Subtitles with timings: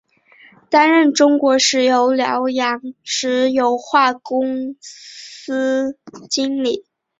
[0.71, 6.87] 担任中国石油辽阳石油化工公司经理。